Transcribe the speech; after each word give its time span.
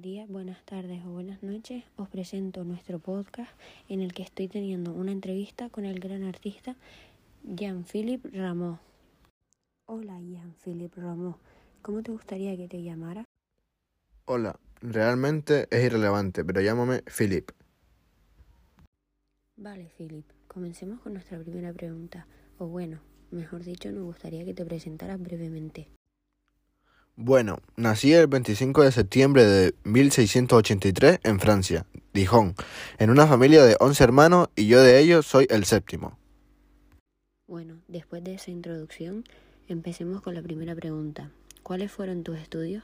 días, 0.00 0.28
buenas 0.28 0.64
tardes 0.64 1.04
o 1.04 1.10
buenas 1.10 1.42
noches. 1.42 1.82
Os 1.96 2.08
presento 2.08 2.62
nuestro 2.62 3.00
podcast 3.00 3.50
en 3.88 4.00
el 4.00 4.12
que 4.12 4.22
estoy 4.22 4.46
teniendo 4.46 4.92
una 4.92 5.10
entrevista 5.10 5.70
con 5.70 5.84
el 5.84 5.98
gran 5.98 6.22
artista 6.22 6.76
Jean-Philippe 7.42 8.28
Rameau. 8.28 8.78
Hola 9.86 10.20
Jean-Philippe 10.20 11.00
Rameau, 11.00 11.34
¿cómo 11.82 12.00
te 12.04 12.12
gustaría 12.12 12.56
que 12.56 12.68
te 12.68 12.80
llamara? 12.84 13.24
Hola, 14.26 14.60
realmente 14.80 15.66
es 15.68 15.84
irrelevante, 15.84 16.44
pero 16.44 16.60
llámame 16.60 17.02
Philip. 17.02 17.50
Vale, 19.56 19.90
Philip, 19.98 20.26
comencemos 20.46 21.00
con 21.00 21.14
nuestra 21.14 21.40
primera 21.40 21.72
pregunta. 21.72 22.28
O 22.58 22.68
bueno, 22.68 23.00
mejor 23.32 23.64
dicho, 23.64 23.90
nos 23.90 24.04
gustaría 24.04 24.44
que 24.44 24.54
te 24.54 24.64
presentaras 24.64 25.20
brevemente. 25.20 25.88
Bueno, 27.16 27.58
nací 27.76 28.12
el 28.12 28.26
25 28.26 28.82
de 28.82 28.90
septiembre 28.90 29.44
de 29.44 29.74
1683 29.84 31.20
en 31.22 31.38
Francia, 31.38 31.86
Dijon, 32.12 32.56
en 32.98 33.10
una 33.10 33.28
familia 33.28 33.62
de 33.62 33.76
11 33.78 34.02
hermanos 34.02 34.48
y 34.56 34.66
yo 34.66 34.82
de 34.82 34.98
ellos 34.98 35.24
soy 35.24 35.46
el 35.48 35.64
séptimo. 35.64 36.18
Bueno, 37.46 37.76
después 37.86 38.24
de 38.24 38.34
esa 38.34 38.50
introducción, 38.50 39.22
empecemos 39.68 40.22
con 40.22 40.34
la 40.34 40.42
primera 40.42 40.74
pregunta. 40.74 41.30
¿Cuáles 41.62 41.92
fueron 41.92 42.24
tus 42.24 42.36
estudios? 42.36 42.82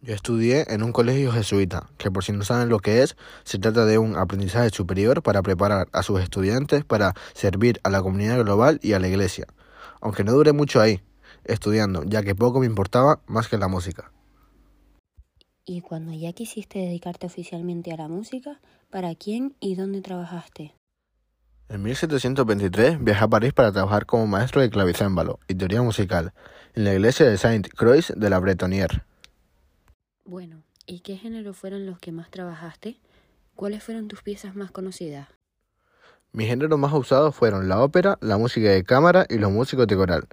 Yo 0.00 0.14
estudié 0.14 0.72
en 0.72 0.84
un 0.84 0.92
colegio 0.92 1.32
jesuita, 1.32 1.90
que 1.98 2.12
por 2.12 2.22
si 2.22 2.30
no 2.30 2.44
saben 2.44 2.68
lo 2.68 2.78
que 2.78 3.02
es, 3.02 3.16
se 3.42 3.58
trata 3.58 3.84
de 3.84 3.98
un 3.98 4.16
aprendizaje 4.16 4.70
superior 4.70 5.24
para 5.24 5.42
preparar 5.42 5.88
a 5.90 6.04
sus 6.04 6.20
estudiantes 6.20 6.84
para 6.84 7.14
servir 7.34 7.80
a 7.82 7.90
la 7.90 8.00
comunidad 8.00 8.38
global 8.44 8.78
y 8.80 8.92
a 8.92 9.00
la 9.00 9.08
iglesia. 9.08 9.48
Aunque 10.00 10.22
no 10.22 10.34
duré 10.34 10.52
mucho 10.52 10.80
ahí, 10.80 11.02
estudiando, 11.48 12.04
ya 12.04 12.22
que 12.22 12.34
poco 12.34 12.60
me 12.60 12.66
importaba 12.66 13.20
más 13.26 13.48
que 13.48 13.58
la 13.58 13.68
música. 13.68 14.12
Y 15.64 15.80
cuando 15.80 16.12
ya 16.12 16.32
quisiste 16.32 16.78
dedicarte 16.78 17.26
oficialmente 17.26 17.92
a 17.92 17.96
la 17.96 18.08
música, 18.08 18.60
¿para 18.90 19.14
quién 19.14 19.54
y 19.60 19.74
dónde 19.74 20.00
trabajaste? 20.00 20.74
En 21.68 21.82
1723 21.82 23.04
viajé 23.04 23.24
a 23.24 23.28
París 23.28 23.52
para 23.52 23.72
trabajar 23.72 24.06
como 24.06 24.26
maestro 24.26 24.62
de 24.62 24.70
clavicémbalo 24.70 25.38
y 25.48 25.54
teoría 25.54 25.82
musical 25.82 26.32
en 26.74 26.84
la 26.84 26.94
iglesia 26.94 27.26
de 27.26 27.36
Saint-Croix 27.36 28.14
de 28.16 28.30
la 28.30 28.40
Bretonnière. 28.40 29.04
Bueno, 30.24 30.62
¿y 30.86 31.00
qué 31.00 31.18
género 31.18 31.52
fueron 31.52 31.84
los 31.84 31.98
que 31.98 32.12
más 32.12 32.30
trabajaste? 32.30 32.98
¿Cuáles 33.54 33.82
fueron 33.82 34.08
tus 34.08 34.22
piezas 34.22 34.56
más 34.56 34.70
conocidas? 34.70 35.28
Mis 36.32 36.48
géneros 36.48 36.78
más 36.78 36.94
usados 36.94 37.34
fueron 37.34 37.68
la 37.68 37.82
ópera, 37.82 38.16
la 38.22 38.38
música 38.38 38.68
de 38.68 38.84
cámara 38.84 39.26
y 39.28 39.36
los 39.36 39.50
músicos 39.50 39.86
de 39.86 39.96
coral. 39.96 40.28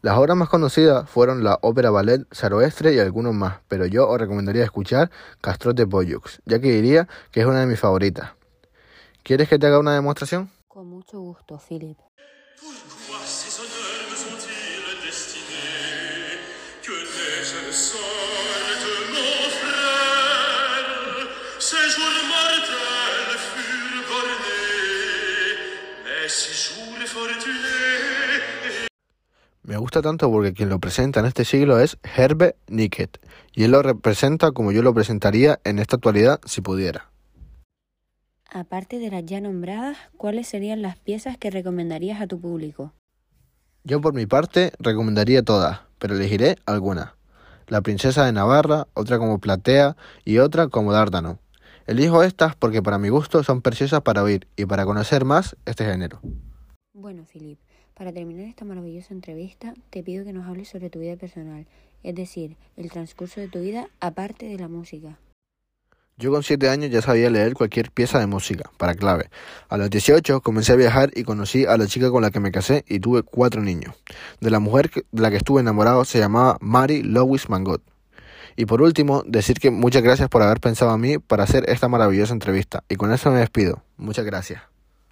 Las 0.00 0.16
obras 0.16 0.36
más 0.36 0.48
conocidas 0.48 1.10
fueron 1.10 1.42
la 1.42 1.58
ópera 1.60 1.90
ballet 1.90 2.24
Saroestre 2.30 2.94
y 2.94 3.00
algunos 3.00 3.34
más, 3.34 3.58
pero 3.66 3.84
yo 3.84 4.08
os 4.08 4.18
recomendaría 4.18 4.62
escuchar 4.62 5.10
Castro 5.40 5.72
de 5.72 5.88
Pollux, 5.88 6.40
ya 6.44 6.60
que 6.60 6.70
diría 6.70 7.08
que 7.32 7.40
es 7.40 7.46
una 7.46 7.60
de 7.60 7.66
mis 7.66 7.80
favoritas. 7.80 8.30
¿Quieres 9.24 9.48
que 9.48 9.58
te 9.58 9.66
haga 9.66 9.80
una 9.80 9.94
demostración? 9.94 10.50
Con 10.68 10.86
mucho 10.86 11.18
gusto, 11.18 11.58
Philip. 11.58 11.98
Me 29.68 29.76
gusta 29.76 30.00
tanto 30.00 30.30
porque 30.30 30.54
quien 30.54 30.70
lo 30.70 30.78
presenta 30.78 31.20
en 31.20 31.26
este 31.26 31.44
siglo 31.44 31.78
es 31.78 31.98
Herbe 32.16 32.56
Nicket, 32.68 33.18
y 33.52 33.64
él 33.64 33.72
lo 33.72 33.82
representa 33.82 34.50
como 34.52 34.72
yo 34.72 34.80
lo 34.80 34.94
presentaría 34.94 35.60
en 35.64 35.78
esta 35.78 35.96
actualidad 35.96 36.40
si 36.46 36.62
pudiera. 36.62 37.10
Aparte 38.50 38.98
de 38.98 39.10
las 39.10 39.26
ya 39.26 39.42
nombradas, 39.42 39.98
¿cuáles 40.16 40.48
serían 40.48 40.80
las 40.80 40.96
piezas 40.96 41.36
que 41.36 41.50
recomendarías 41.50 42.22
a 42.22 42.26
tu 42.26 42.40
público? 42.40 42.94
Yo 43.84 44.00
por 44.00 44.14
mi 44.14 44.24
parte 44.24 44.72
recomendaría 44.78 45.42
todas, 45.42 45.80
pero 45.98 46.14
elegiré 46.14 46.56
algunas. 46.64 47.10
La 47.66 47.82
princesa 47.82 48.24
de 48.24 48.32
Navarra, 48.32 48.86
otra 48.94 49.18
como 49.18 49.38
Platea 49.38 49.98
y 50.24 50.38
otra 50.38 50.68
como 50.68 50.94
Dárdano. 50.94 51.40
Elijo 51.86 52.22
estas 52.22 52.56
porque 52.56 52.82
para 52.82 52.96
mi 52.96 53.10
gusto 53.10 53.44
son 53.44 53.60
preciosas 53.60 54.00
para 54.00 54.22
oír 54.22 54.48
y 54.56 54.64
para 54.64 54.86
conocer 54.86 55.26
más 55.26 55.58
este 55.66 55.84
género. 55.84 56.22
Bueno, 56.94 57.26
Philip, 57.30 57.58
para 57.98 58.12
terminar 58.12 58.46
esta 58.46 58.64
maravillosa 58.64 59.12
entrevista, 59.12 59.74
te 59.90 60.04
pido 60.04 60.24
que 60.24 60.32
nos 60.32 60.46
hables 60.46 60.68
sobre 60.68 60.88
tu 60.88 61.00
vida 61.00 61.16
personal, 61.16 61.66
es 62.04 62.14
decir, 62.14 62.56
el 62.76 62.90
transcurso 62.92 63.40
de 63.40 63.48
tu 63.48 63.60
vida 63.60 63.88
aparte 63.98 64.46
de 64.46 64.56
la 64.56 64.68
música. 64.68 65.18
Yo 66.16 66.30
con 66.30 66.44
7 66.44 66.68
años 66.68 66.90
ya 66.90 67.02
sabía 67.02 67.28
leer 67.28 67.54
cualquier 67.54 67.90
pieza 67.90 68.20
de 68.20 68.26
música, 68.26 68.70
para 68.76 68.94
clave. 68.94 69.30
A 69.68 69.76
los 69.76 69.90
18 69.90 70.40
comencé 70.42 70.72
a 70.72 70.76
viajar 70.76 71.10
y 71.14 71.24
conocí 71.24 71.66
a 71.66 71.76
la 71.76 71.86
chica 71.86 72.10
con 72.10 72.22
la 72.22 72.30
que 72.30 72.40
me 72.40 72.52
casé 72.52 72.84
y 72.88 73.00
tuve 73.00 73.22
cuatro 73.22 73.62
niños. 73.62 73.94
De 74.40 74.50
la 74.50 74.60
mujer 74.60 74.90
de 75.10 75.22
la 75.22 75.30
que 75.30 75.36
estuve 75.36 75.60
enamorado 75.60 76.04
se 76.04 76.18
llamaba 76.18 76.56
Mary 76.60 77.02
Louise 77.02 77.46
Mangot. 77.48 77.82
Y 78.56 78.66
por 78.66 78.82
último, 78.82 79.22
decir 79.26 79.58
que 79.58 79.70
muchas 79.70 80.02
gracias 80.02 80.28
por 80.28 80.42
haber 80.42 80.60
pensado 80.60 80.92
a 80.92 80.98
mí 80.98 81.18
para 81.18 81.44
hacer 81.44 81.68
esta 81.68 81.88
maravillosa 81.88 82.32
entrevista. 82.32 82.82
Y 82.88 82.96
con 82.96 83.12
eso 83.12 83.30
me 83.30 83.38
despido. 83.38 83.82
Muchas 83.96 84.24
gracias. 84.24 84.62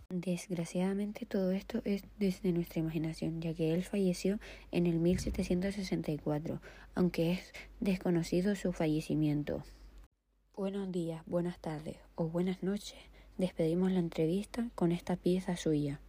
Desgraciadamente 0.09 1.27
todo 1.27 1.51
esto 1.51 1.83
es 1.85 2.05
desde 2.17 2.53
nuestra 2.53 2.79
imaginación, 2.79 3.41
ya 3.41 3.53
que 3.55 3.75
él 3.75 3.83
falleció 3.83 4.39
en 4.71 4.87
el 4.87 5.01
1764, 5.01 6.61
aunque 6.95 7.33
es 7.33 7.53
desconocido 7.81 8.55
su 8.55 8.73
fallecimiento. 8.73 9.65
Buenos 10.55 10.93
días, 10.93 11.23
buenas 11.27 11.59
tardes 11.59 11.97
o 12.15 12.29
buenas 12.29 12.63
noches. 12.63 12.99
Despedimos 13.37 13.91
la 13.91 13.99
entrevista 13.99 14.71
con 14.77 14.93
esta 14.93 15.17
pieza 15.17 15.57
suya. 15.57 16.01